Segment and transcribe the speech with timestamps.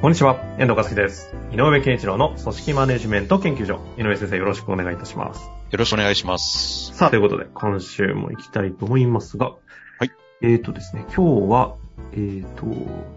[0.00, 1.34] こんにちは、遠藤和樹です。
[1.52, 3.80] 井上健一郎の組織マネジメント研究所。
[3.98, 5.50] 井上先生、よろしくお願いいたします。
[5.70, 6.94] よろしくお願いします。
[6.94, 9.56] さあ、ということで、今週も行きたいと思いますが、
[9.98, 10.10] はい。
[10.40, 11.76] えーとですね、今日は、
[12.12, 12.64] えーと、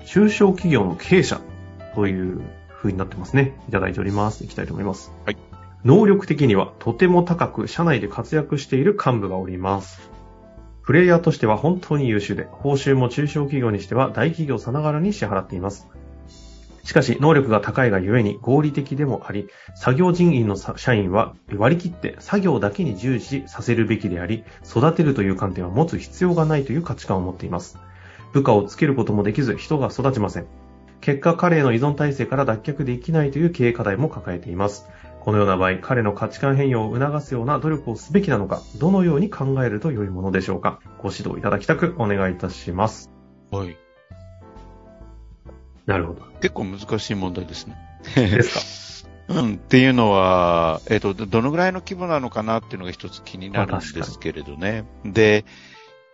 [0.08, 1.40] 中小企業の経営者
[1.96, 2.42] という
[2.76, 3.58] 風になってますね。
[3.70, 4.44] いただいております。
[4.44, 5.14] 行きたいと思います。
[5.26, 5.38] はい。
[5.86, 10.12] 能力的にはとても高く社内で活躍している幹部がおります。
[10.82, 15.88] プレイヤーとしては本当に優秀で、報酬も中小企業にしては大企業さながらに支払っています。
[16.84, 27.80] しかし、能力が高いがゆえに合理的でもあり、作業人員の社員は割り切って作業だけに従事させるべきであり、育てるという観点は持つ必要がないという価値観を持っています。
[28.34, 30.48] 部下をつけることもできず、人が育ちません。
[31.00, 34.90] 結果、彼への依存体制から脱却できないという経営課題も抱えています。
[35.22, 40.80] このような場合、彼の価値観変容を促すような努力をすべきなのか、どのように考えると良いものでしょうか。
[41.02, 43.10] ご指導いただきたくお願いいたします。
[43.52, 43.78] はい。
[45.86, 46.22] なるほど。
[46.42, 47.78] 結構難しい問題ですね。
[48.16, 49.54] ですか うん。
[49.56, 54.86] っていうのは、えっ、と、どどのぐらいの規模なのかなっていうのが一つ気になるんですけれどね。
[55.06, 55.46] で、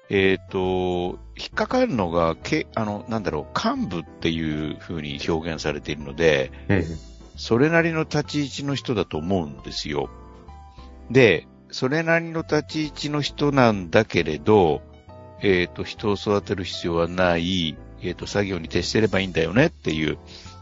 [0.10, 6.86] えっ、と、引っかかるのが、け、あの、なんだろう、幹部っていう風に表現されているので、え
[7.36, 10.10] それなりの立ち位置の人だと思うんですよ。
[11.10, 14.82] で、それなりの立ち位置の人なんだけれど、
[15.42, 20.18] えっ、と、人を育てる必要はない、えっ、と、作業に徹してればいいんだよねっていう、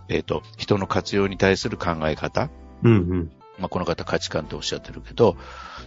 [0.10, 2.50] えっ、と、人の活用に対する考え方。
[2.84, 3.32] えうんうん。
[3.60, 5.36] まあ、この方価値観っておっしゃってるけど、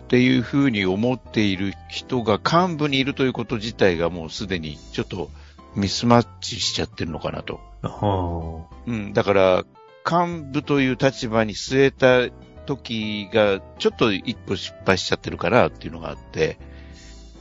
[0.02, 5.30] っていうふうに思っている人が幹部にいるということ自体がもうすでにちょっと
[5.76, 7.60] ミスマッチしちゃってるのかなと。
[7.82, 9.64] はうん、だから、
[10.04, 12.34] 幹部という立場に据えた
[12.66, 16.64] 時が、ちょっと一個失敗しちゃってるからっていうのがあって、あ。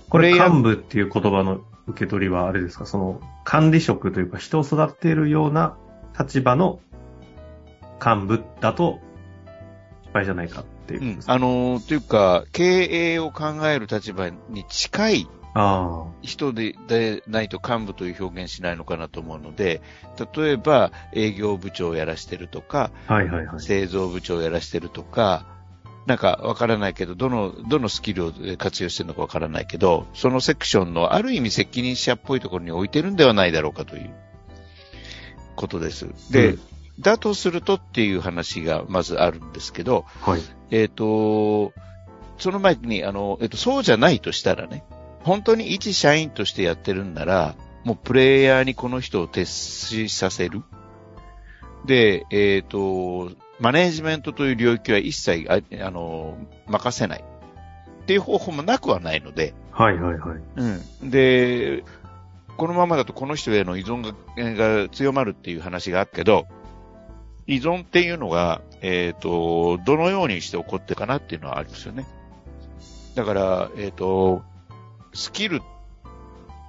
[0.10, 2.86] これ幹部っていう言葉の受け取りはあれですか？
[2.86, 5.78] その管理職というか人を育てるような
[6.18, 6.80] 立場の
[8.04, 9.00] 幹部だと
[10.04, 19.82] 失敗じゃないかっていううんあのーというか、経営を考える立場に近いあ人ででないと幹部という表現しないのかなと思うので、
[20.36, 23.16] 例えば営業部長をやらしてるとか、あ。
[23.16, 23.60] はいはいはい。
[23.60, 25.46] 製造部長をやらしてるとか、
[26.10, 34.10] なんかわからないけど、どの、どのスキルを活用してるのかわからないけど、そのセクションのある意味責任者っぽいところに置いてるんではないだろうかという
[35.56, 36.08] ことです。
[36.32, 36.60] で、うん
[37.00, 40.42] だとするとっていう話がまずあるんですけど、はい。
[40.70, 41.72] えっ、と、
[42.38, 44.84] その前に、あの、えっ、と、そうじゃないとしたらね、
[45.24, 47.56] 本当に一社員としてやってるんなら、
[47.86, 50.62] もうプレイヤーにこの人を徹しさせる。
[51.86, 56.38] で、えっ、と、マネージメントという領域は一切、ああの、
[56.68, 57.24] 任せない。
[58.02, 60.40] っていう方法もなくはないので、はいはいはい。
[60.56, 61.10] うん。
[61.10, 61.84] で、
[62.58, 66.48] このままだとこの人への依存がが強まるっていう話があったけど、
[67.48, 72.06] 依存っていうのが、えっ、と、どのようにして起こってるかなっていうのはありますよね。
[73.16, 74.44] だから、えっ、と、
[75.14, 75.62] スキル、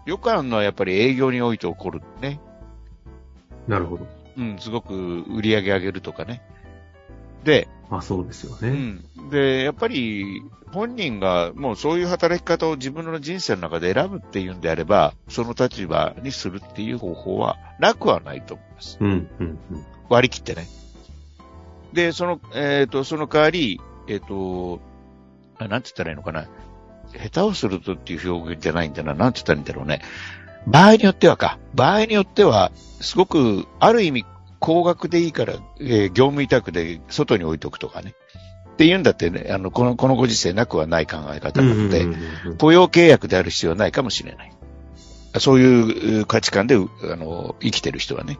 [0.07, 2.41] よくあるのはやっぱり営業において起こるね。
[3.69, 4.07] なるほど。
[4.37, 6.43] うん、すごく売り上げ上げるとかね。
[7.45, 8.69] で、まあそうですよね。
[8.69, 9.31] うん。
[9.31, 10.43] で、やっぱり、
[10.73, 18.99] 本人がもうそういう働き方を自分の人生の中で選ぶっていうんであれば、その立場にするっていう方法はなくはないと思います。
[19.01, 19.85] うん、うん、うん。
[20.09, 20.69] 割り切ってね。
[21.93, 24.81] で、その、えっ、と、その代わり、えっ、と、
[25.59, 26.47] あなんて言ったらいいのかな。
[27.13, 29.15] 下手をするとっていう表現じゃないんだな。
[29.15, 30.03] なんて言ったらいいんだろうね。
[30.67, 31.59] 場合によってはか。
[31.75, 32.71] 場合によっては、
[33.01, 34.25] すごく、ある意味、
[34.61, 38.15] 高額でいいから、えー業務委託で外に置いとくとかね。
[38.73, 42.07] っていうんだってね、あの、この、このご時世なくはない考え方なので、
[42.57, 44.53] 雇用契約である必要はないかもしれない。
[45.39, 48.39] そういうう価値観で、うあの、生きてる人はね。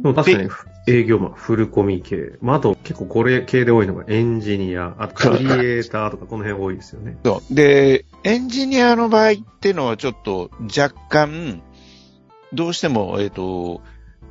[0.00, 0.50] でも確かに
[0.88, 2.32] 営業マン、フルコミ系。
[2.40, 7.16] まああと結構これ系で多いのがエンジニア、あとクリエイターとかこの辺多いですよね。
[7.24, 7.54] そう。
[7.54, 11.62] で、エンジニアの場合っていうのはちょっと若干、
[12.52, 13.82] どうしても、えっ、と、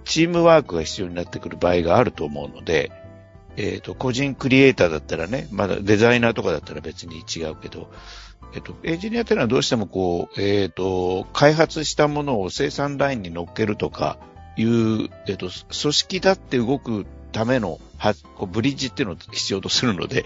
[0.05, 2.91] チームワークが必要になってくる場合があると思うので、
[3.57, 7.91] えっ、と、個人クリエイターだったらね、まだデザイナーとかだったら別に違うけど、
[8.53, 14.17] えっと、エンジニアっていうのはどうしてもこう、えっ、と、開発したものを生産ラインに乗っけるとか
[14.57, 20.25] いう、えっ、と、組織だって動くためのはこうブリッジっていうのを必要とするので、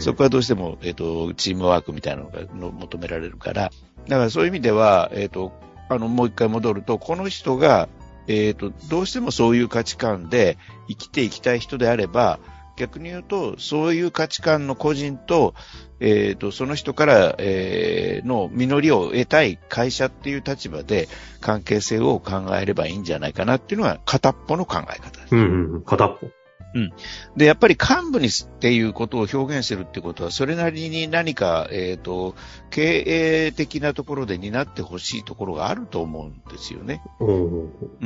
[0.00, 3.70] そこはどうしても、えっ、と、チームワークみたいなのがの求められるから、
[4.06, 5.52] だからそういう意味では、えっ、と、
[5.90, 7.88] あの、もう一回戻ると、この人が、
[8.28, 10.58] えっ、と、どうしてもそういう価値観で
[10.88, 12.38] 生きていきたい人であれば、
[12.76, 15.54] 逆に言うと、そういう価値観の個人と、
[16.00, 21.08] えっ、ー、と、その人から、えー、の実りを得たい会社っていう立場で
[21.40, 25.34] 関係性を考えればいいんじゃないかなっていうのは片っぽの考え方です。
[25.34, 26.28] うんうん、片っぽ。
[26.74, 26.92] うん。
[27.36, 28.30] で、やっぱり幹部にっ
[28.60, 32.34] ていうことを表現するってことは、それなりに何か、えっ、ー、と、
[32.70, 37.02] 経営的なところで担ってほしいところがあると思うんですよね。
[37.20, 37.32] う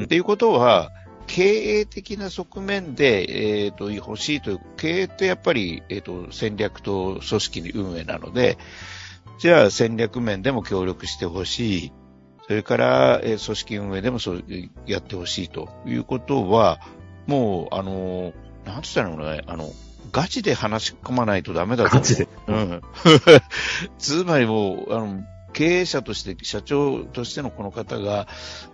[0.01, 0.05] ん。
[0.05, 0.91] っていうことは、
[1.27, 1.43] 経
[1.81, 8.59] 営的な側面で、えっ、ー、と、欲しいという、経営ってやっぱり、えっ、ー、と、戦略と組織運営なので、
[9.39, 11.93] じゃあ戦略面でも協力してほしい。
[12.47, 14.45] それから、えー、組織運営でもそう
[14.87, 16.81] やってほしいということは、
[17.27, 18.33] もう、あの、
[18.65, 19.71] なんつったらいいのね、あの、
[20.13, 22.29] ガチで話し込まないとダメだとガチで？
[22.47, 22.83] うん。
[23.99, 25.23] つまりもう、あの、
[25.53, 28.27] 経営者として、社長としてのこの方が、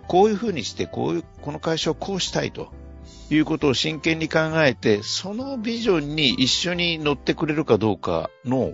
[0.07, 2.71] こういうふうにして、こういう、この会社をこうしたいと。
[3.31, 8.73] いうことを真剣に考えて、そのビジョンに一緒に乗ってくれるかどうかの、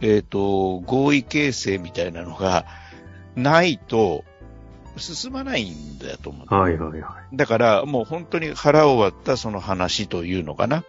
[0.00, 2.64] えっ、ー、と、合意形成みたいなのが
[3.34, 4.24] ないと、
[4.98, 6.54] 進まないんだと思う。
[6.54, 7.36] はいはいはい。
[7.36, 10.84] だから、もう本当に腹を割ったその話というのかな。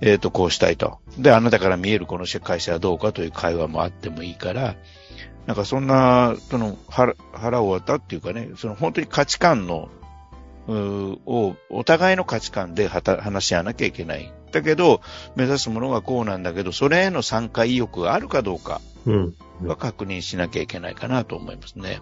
[0.00, 0.98] えっ、ー、と、こうしたいと。
[1.18, 4.74] で、あなたから見えるこの会社はどうかという会話もあってもいいから、
[5.46, 9.88] なんかそんな、その腹、腹を割ったっていうかね、その本当に価値観の、
[10.66, 14.32] を、お互いの価値観で話し合わなきゃいけない。
[14.52, 15.00] だけど、
[15.36, 18.80] 目指すものがこうなんだけど、それへの参加意欲があるかどうか
[19.64, 22.00] は確認しなきゃいけないかなと思いますね。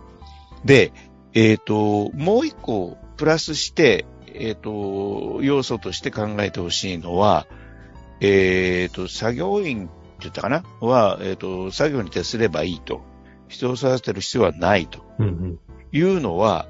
[0.64, 0.92] で、
[1.34, 7.46] えっ、ー、と、もう一個プラスして、えっ、ー、と、要素として考えてほしいのは、
[8.20, 10.62] えっ、ー、と、作業員って言ったかな？
[10.80, 13.00] は、えっ、と、作業に徹すればいいと。
[13.48, 15.00] 人を育てる必要はないと。
[15.92, 16.66] いうのは、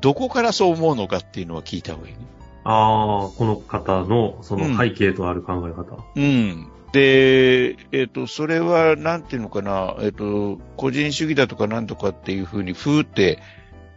[0.00, 2.20] どこからそう思うのかっていうのは聞いた方がいいね。
[2.64, 6.04] ああ、この方のその背景とある考え方。
[6.16, 6.22] うん。
[6.24, 13.42] うん、で、えっ、と、それは、なんていうのかな、えっ、と、個人主義だとかなんとかっていうふうに、ふーって、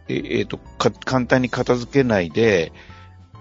[0.08, 0.58] えっ、と
[1.04, 2.72] 簡単に片付けないで、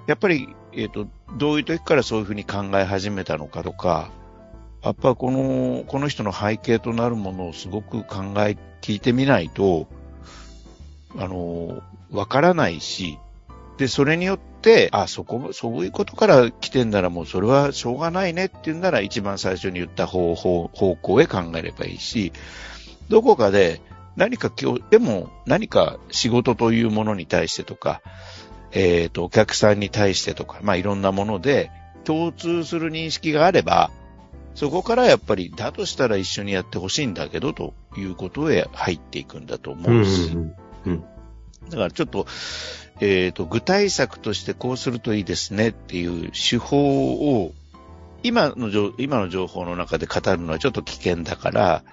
[0.07, 1.07] やっぱり、えっ、と、
[1.37, 4.11] どういう時からそういうふうに考え始めたのかとか、
[4.83, 9.87] やっぱこの、この人の背景となるものをすごく考え、聞いてみないと、
[11.17, 11.81] あの、
[12.11, 13.17] わからないし、
[13.77, 14.48] で、それによって、
[14.91, 22.33] あ、そこ、そういうことから来てんならもうそれはしょうがないねっていうんなら一番最初に言った方法、方向へ考えればいいし、
[23.07, 23.81] どこかで
[24.15, 28.01] 何か今日、でも何か仕事というものに対してとか、
[28.71, 31.71] えっ、ー、と、お客さんに対してとか、まあいろんなもので
[32.03, 33.91] 共通する認識があれば、
[34.55, 40.33] そこからやっぱり、だとしたら一緒にやってほしいんだけど、ということへ入っていくんだと思うし。
[40.33, 41.03] うんうん、
[41.69, 42.25] だからちょっと、
[43.01, 47.53] えっ、ー、と、具体策としてこうするといいですねっていう手法を、
[48.23, 51.83] 今の、今の情報の中で語るのはちょっと危険だから、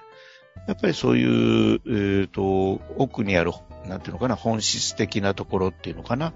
[0.67, 3.51] やっぱりそういう、えっ、ー、と、奥にある、
[3.87, 6.33] なんていうのかな、本質的なところっていうのかな、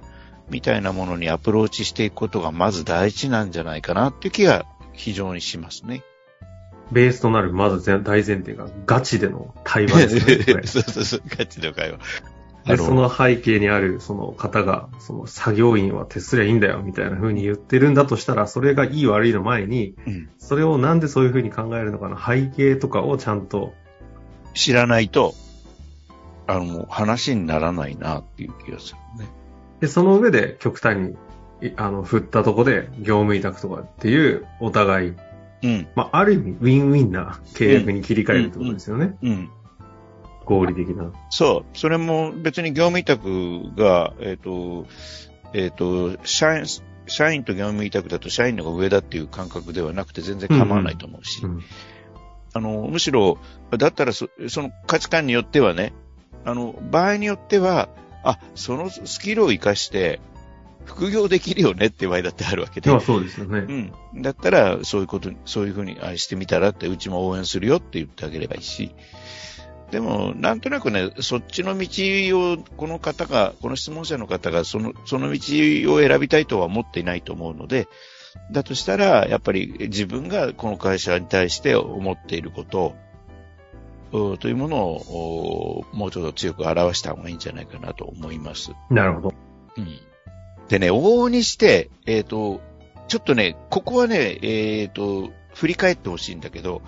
[0.50, 6.04] みたいなものにアプローチしていくことがまず大事なんじゃないかなっていう気が非常にしますね。
[6.92, 10.64] ベースとなる、まず大前提が、ガチでの対話ですね。
[10.68, 12.00] そうそうそう、ガチの会話。
[12.66, 23.74] で、その背景にある、その方が、その作業員は徹すりゃいいんだよ、みたいな風に言ってるんだとしたら、それがいい悪いの前に、うん、それをなんでそういう風に考えるのかの背景とかをちゃんと。
[24.54, 25.34] 知らないと、
[26.48, 29.30] あの、話にならないなっていう気がするね。
[29.80, 31.00] で、その上で極端
[31.62, 35.14] に、あの、振ったとこで業務委託とかっていう、お互い
[35.64, 35.88] うん。
[35.96, 39.16] まあ、ある意味、ウィンウィンな契約に切り替えるってことですよね。
[39.22, 39.30] うん。
[39.30, 39.50] うん、
[40.52, 41.12] 合理的な。
[41.30, 41.78] そう。
[41.78, 44.88] それも別に業務委託が、えっ、ー、と、
[45.54, 46.66] えっ、ー、と、社員、
[47.08, 51.44] 社員と業務委託だと社員の方が上だっていう感覚ではなくて全然構わないと思うし。
[51.44, 51.64] うんうん、
[52.54, 53.38] あの、むしろ、
[53.78, 55.94] だったらそその価値観によってはね、
[56.44, 57.90] あの、場合によっては、
[58.24, 60.20] あ、そのスキルを活かして、
[60.86, 63.00] 副業できるよねって場合だってあるわけで。
[63.00, 63.92] そうですよね。
[64.14, 64.22] うん。
[64.22, 68.94] だったら、そういうこと、そういうふうに愛してみたらって、うちも応援するよって言ってあげればいいし。
[69.92, 71.88] でも、なんとなくね、そっちの道
[72.54, 77.88] を、この方が、この質問者の方が、その、その道を選びたいとは思っていないと思うので、
[78.52, 82.96] だとしたら、やっぱり自分がこの会社に対して思っていること、
[84.12, 88.72] というものをもうちょっと強く表した方がいいんじゃないかなと思います。
[88.90, 89.34] なるほど。
[89.78, 90.00] うん。
[90.68, 92.62] でね、往々にして、えっ、と、
[93.08, 96.82] ちょっとね、ここはね、えっ、と、振り返ってほしいんだけど、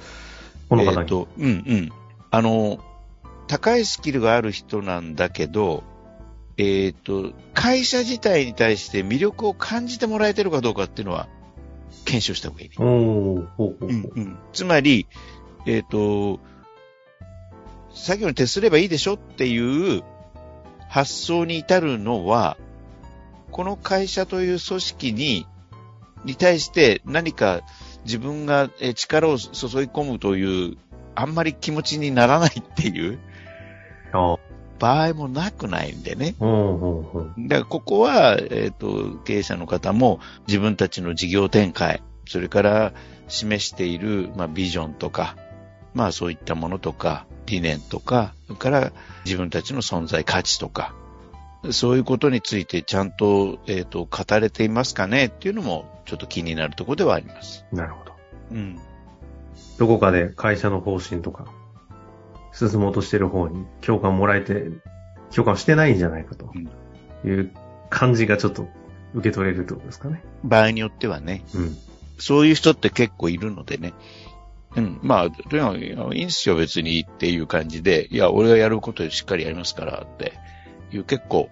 [0.69, 0.97] この方に。
[0.97, 1.89] えーと、うんうん。
[2.29, 2.79] あの、
[3.47, 5.83] 高いスキルがある人なんだけど、
[6.57, 11.27] えっ、と、会社自体に対して魅力を感じてもらえてるかどうかっていうのは、
[12.05, 12.75] 検証した方がいいね。
[12.79, 14.37] うんうん。
[14.51, 15.07] つまり、
[15.65, 16.39] えっ、と、
[17.93, 20.03] 作業に徹すればいいでしょっていう
[20.89, 22.57] 発想に至るのは、
[23.51, 25.47] この会社という組織に、
[26.25, 27.61] に対して何か
[28.05, 29.49] 自分がえ力を注い
[29.87, 30.77] 込むという、
[31.15, 33.32] あんまり気持ちにならないっていうあ
[34.79, 36.35] 場合もなくないんでね。
[37.37, 42.93] だからここは、えっ、と、経営者の方も自分たちの事業展開、それから
[43.27, 45.35] 示している、まあ、ビジョンとか、
[45.93, 48.91] まあそういったものとか、理念とか、それから
[49.25, 50.93] 自分たちの存在価値とか、
[51.71, 57.65] そういうことについてちゃんと、えっ、と、語れていますかねっていうのもちょっと気になるところではあります。
[57.71, 58.13] なるほど。
[58.51, 58.79] うん。
[59.77, 61.45] どこかで会社の方針とか、
[62.53, 64.67] 進もうとしてる方に共感もらえて、
[65.33, 66.51] 共感してないんじゃないかと
[67.27, 67.51] いう
[67.89, 68.67] 感じがちょっと
[69.13, 70.23] 受け取れるってことですかね。
[70.43, 71.77] 場合によってはね、うん。
[72.19, 73.93] そういう人って結構いるのでね。
[74.75, 74.99] うん。
[75.01, 80.33] まあ、とにかく、いいんすよ別にっていう感じで、いや、俺がやることでしっかりやりますからって
[80.91, 81.49] いう結構、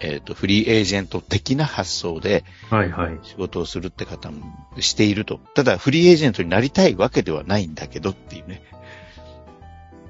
[0.00, 3.18] えっ、と、フリーエージェント的な発想ではいはい。
[3.22, 4.46] 仕事をするって方も
[4.78, 5.40] していると。
[5.54, 8.62] ただ、フリーエージェントになりたいわけではないんだけどっていうね。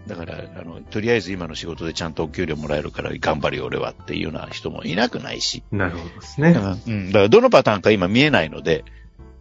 [0.09, 5.63] だから、あの、とりあえず今の仕事でちゃんとお給料もらえるから頑張るよ俺はっていうような人もいなくないし。
[5.71, 6.57] なるほどですね。
[6.87, 7.07] うん。
[7.09, 8.85] だからどのパターンか今見えないので、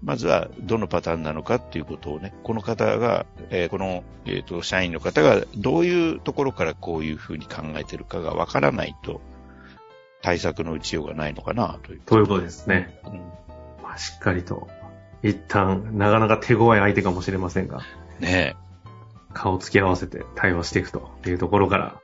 [0.04, 9.22] まずはどのパターンなのかっていうことをね、この方が、えーこの、えっ、と、社員の方がどういうところからこういうふうに考えてるかがわからないと、
[10.22, 12.02] 対策の打ちようがないのかなという。
[12.06, 13.00] ということですね。
[13.06, 13.14] うん
[13.82, 14.68] まあ、しっかりと、
[15.24, 17.82] 一旦、なかなか手強い相手かもしれませんが、
[18.20, 18.56] ね
[19.34, 22.02] 顔を突き合わせて対話していくというところから、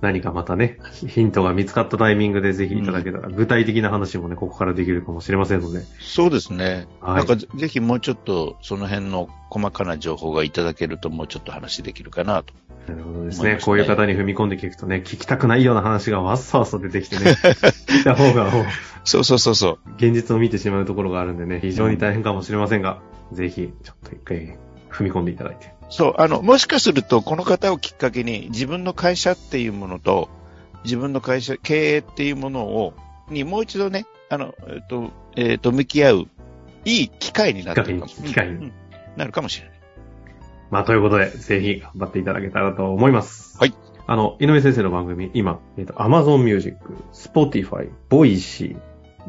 [0.00, 5.82] 何かまたね、ヒントが見つかったタイミングでぜひいただけたら、具体的な話もね、ここからできるかもしれませんので、え。
[6.00, 6.86] そうですね。
[7.00, 12.54] はいなんかぜぜひもうちょっとその辺の細かな情報がいただけるともうちょっと話できるかなと。
[12.88, 17.32] なるほどですねねこういう方に踏み込んでいくとね、聞きたくないような話がわっさわっさ出てきてね、
[17.86, 18.64] 聞いた方がもう、
[19.04, 19.78] そうそうそうそう。
[19.96, 23.00] 現実を見てしまうところがあるんでね、非常に大変かもしれませんが、
[23.32, 24.56] ぜひ、ちょっと一回
[24.90, 25.79] 踏み込んでいただいて。
[25.90, 30.28] そう、あの、もしかすると、この方をきっかけに、自分の会社っていうものと、
[30.84, 32.94] 自分の会社、経営っていうものを、
[33.28, 36.28] にもう一度ね、あの、えっと、えっと、向き合う、
[36.84, 38.72] いい機会になってるかも機会に機会にうん
[39.16, 39.80] なるかもしれない。
[40.70, 43.58] まあ、ということで、ぜひ頑張っていただけたらと思います。
[43.58, 43.74] はい。
[44.06, 46.76] あの、井上先生の番組、今、えっ、と、Amazon Music、
[47.12, 48.76] Spotify、Voicy、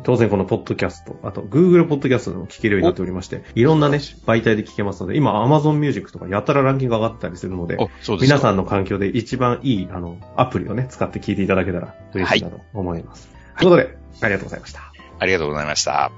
[0.03, 7.89] 当然このポッドキャスト、あと Google ポッドキャストでも聞けるようになっておりまして、いろんなね、媒体で聞けますので、今 Amazon Music とかやたらランキング上がったりするので、で
[8.21, 13.29] 皆さんの環境で一番いい、あの、アプリをね、使って聞いていただけたら嬉しいなと思います。
[13.57, 14.91] ということで、ありがとうございました。
[15.19, 16.11] ありがとうございました。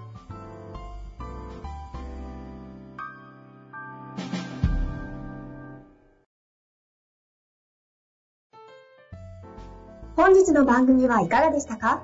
[10.16, 12.04] 本日の番組はいかがでしたか？